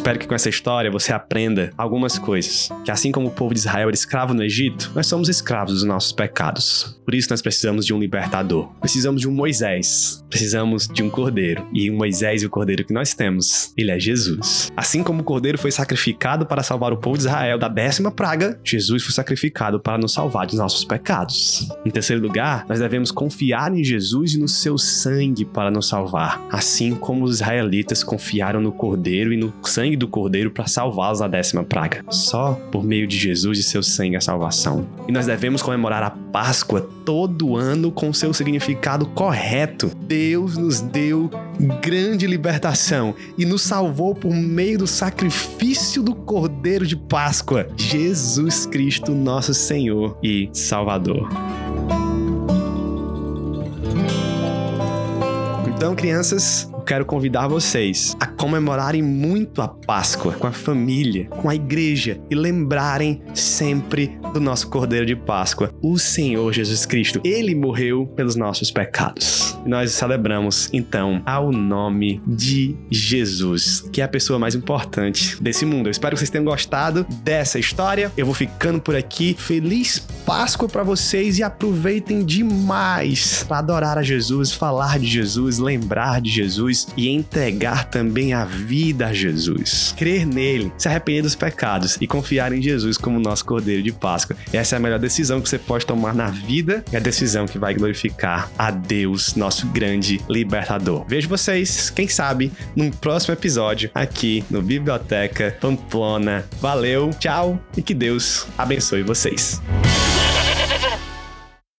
Espero 0.00 0.18
que 0.18 0.26
com 0.26 0.34
essa 0.34 0.48
história 0.48 0.90
você 0.90 1.12
aprenda 1.12 1.74
algumas 1.76 2.18
coisas. 2.18 2.70
Que 2.86 2.90
assim 2.90 3.12
como 3.12 3.28
o 3.28 3.30
povo 3.30 3.52
de 3.52 3.60
Israel 3.60 3.88
era 3.88 3.94
escravo 3.94 4.32
no 4.32 4.42
Egito, 4.42 4.90
nós 4.94 5.06
somos 5.06 5.28
escravos 5.28 5.74
dos 5.74 5.84
nossos 5.84 6.10
pecados. 6.10 6.98
Por 7.10 7.16
isso 7.16 7.26
nós 7.28 7.42
precisamos 7.42 7.84
de 7.84 7.92
um 7.92 7.98
libertador. 7.98 8.68
Precisamos 8.78 9.20
de 9.20 9.28
um 9.28 9.32
Moisés. 9.32 10.24
Precisamos 10.30 10.86
de 10.86 11.02
um 11.02 11.10
cordeiro. 11.10 11.66
E 11.74 11.90
o 11.90 11.92
Moisés 11.92 12.40
e 12.40 12.46
o 12.46 12.48
cordeiro 12.48 12.84
que 12.84 12.94
nós 12.94 13.14
temos, 13.14 13.74
ele 13.76 13.90
é 13.90 13.98
Jesus. 13.98 14.70
Assim 14.76 15.02
como 15.02 15.22
o 15.22 15.24
cordeiro 15.24 15.58
foi 15.58 15.72
sacrificado 15.72 16.46
para 16.46 16.62
salvar 16.62 16.92
o 16.92 16.98
povo 16.98 17.18
de 17.18 17.24
Israel 17.24 17.58
da 17.58 17.66
décima 17.66 18.12
praga, 18.12 18.60
Jesus 18.62 19.02
foi 19.02 19.12
sacrificado 19.12 19.80
para 19.80 19.98
nos 19.98 20.12
salvar 20.12 20.46
dos 20.46 20.54
nossos 20.54 20.84
pecados. 20.84 21.68
Em 21.84 21.90
terceiro 21.90 22.22
lugar, 22.22 22.64
nós 22.68 22.78
devemos 22.78 23.10
confiar 23.10 23.74
em 23.74 23.82
Jesus 23.82 24.34
e 24.34 24.38
no 24.38 24.46
seu 24.46 24.78
sangue 24.78 25.44
para 25.44 25.68
nos 25.68 25.88
salvar. 25.88 26.40
Assim 26.48 26.94
como 26.94 27.24
os 27.24 27.40
israelitas 27.40 28.04
confiaram 28.04 28.60
no 28.60 28.70
cordeiro 28.70 29.32
e 29.32 29.36
no 29.36 29.52
sangue 29.64 29.96
do 29.96 30.06
Cordeiro 30.06 30.52
para 30.52 30.68
salvá-los 30.68 31.18
da 31.18 31.26
décima 31.26 31.64
praga. 31.64 32.04
Só 32.08 32.52
por 32.70 32.84
meio 32.84 33.08
de 33.08 33.18
Jesus 33.18 33.58
e 33.58 33.64
seu 33.64 33.82
sangue 33.82 34.14
a 34.14 34.20
salvação. 34.20 34.86
E 35.08 35.12
nós 35.12 35.26
devemos 35.26 35.60
comemorar 35.60 36.04
a 36.04 36.10
Páscoa 36.10 36.88
todo 37.04 37.56
ano 37.56 37.90
com 37.90 38.12
seu 38.12 38.32
significado 38.32 39.06
correto. 39.06 39.90
Deus 40.06 40.56
nos 40.56 40.80
deu 40.80 41.30
grande 41.82 42.26
libertação 42.26 43.14
e 43.36 43.44
nos 43.44 43.62
salvou 43.62 44.14
por 44.14 44.32
meio 44.32 44.78
do 44.78 44.86
sacrifício 44.86 46.02
do 46.02 46.14
Cordeiro 46.14 46.86
de 46.86 46.96
Páscoa, 46.96 47.68
Jesus 47.76 48.66
Cristo, 48.66 49.12
nosso 49.12 49.52
Senhor 49.54 50.18
e 50.22 50.48
Salvador. 50.52 51.28
Então, 55.68 55.94
crianças, 55.94 56.70
quero 56.80 57.04
convidar 57.04 57.48
vocês 57.48 58.16
a 58.20 58.26
comemorarem 58.26 59.02
muito 59.02 59.62
a 59.62 59.68
Páscoa 59.68 60.32
com 60.32 60.46
a 60.46 60.52
família, 60.52 61.26
com 61.26 61.48
a 61.48 61.54
igreja 61.54 62.20
e 62.30 62.34
lembrarem 62.34 63.22
sempre 63.34 64.18
do 64.32 64.40
nosso 64.40 64.68
Cordeiro 64.68 65.06
de 65.06 65.16
Páscoa, 65.16 65.72
o 65.82 65.98
Senhor 65.98 66.52
Jesus 66.52 66.86
Cristo. 66.86 67.20
Ele 67.24 67.54
morreu 67.54 68.06
pelos 68.06 68.36
nossos 68.36 68.70
pecados. 68.70 69.58
Nós 69.66 69.92
celebramos 69.92 70.70
então 70.72 71.22
ao 71.26 71.52
nome 71.52 72.22
de 72.26 72.76
Jesus, 72.90 73.82
que 73.92 74.00
é 74.00 74.04
a 74.04 74.08
pessoa 74.08 74.38
mais 74.38 74.54
importante 74.54 75.40
desse 75.42 75.66
mundo. 75.66 75.88
Eu 75.88 75.90
espero 75.90 76.14
que 76.14 76.20
vocês 76.20 76.30
tenham 76.30 76.44
gostado 76.44 77.06
dessa 77.22 77.58
história. 77.58 78.10
Eu 78.16 78.24
vou 78.24 78.34
ficando 78.34 78.80
por 78.80 78.96
aqui. 78.96 79.34
Feliz 79.38 79.98
Páscoa 80.24 80.68
para 80.68 80.82
vocês 80.82 81.38
e 81.38 81.42
aproveitem 81.42 82.24
demais 82.24 83.44
para 83.46 83.58
adorar 83.58 83.98
a 83.98 84.02
Jesus, 84.02 84.52
falar 84.52 84.98
de 84.98 85.06
Jesus, 85.06 85.58
lembrar 85.58 86.20
de 86.20 86.30
Jesus 86.80 86.88
e 86.96 87.08
entregar 87.08 87.84
também 87.84 88.32
a 88.32 88.44
vida 88.44 89.08
a 89.08 89.12
Jesus. 89.12 89.94
Crer 89.96 90.26
nele, 90.26 90.72
se 90.78 90.88
arrepender 90.88 91.22
dos 91.22 91.34
pecados 91.34 91.96
e 92.00 92.06
confiar 92.06 92.52
em 92.52 92.62
Jesus 92.62 92.96
como 92.96 93.18
nosso 93.18 93.44
Cordeiro 93.44 93.82
de 93.82 93.92
Páscoa. 93.92 94.36
Essa 94.52 94.76
é 94.76 94.78
a 94.78 94.80
melhor 94.80 94.98
decisão 94.98 95.40
que 95.40 95.48
você 95.48 95.58
pode 95.58 95.86
tomar 95.86 96.14
na 96.14 96.28
vida 96.28 96.84
e 96.92 96.96
a 96.96 97.00
decisão 97.00 97.46
que 97.46 97.58
vai 97.58 97.74
glorificar 97.74 98.50
a 98.58 98.70
Deus, 98.70 99.34
nosso 99.34 99.66
grande 99.68 100.20
libertador. 100.28 101.04
Vejo 101.06 101.28
vocês, 101.28 101.90
quem 101.90 102.08
sabe, 102.08 102.52
num 102.74 102.90
próximo 102.90 103.34
episódio 103.34 103.90
aqui 103.94 104.44
no 104.50 104.62
Biblioteca 104.62 105.56
Pamplona. 105.60 106.44
Valeu, 106.60 107.10
tchau 107.18 107.60
e 107.76 107.82
que 107.82 107.94
Deus 107.94 108.46
abençoe 108.56 109.02
vocês. 109.02 109.60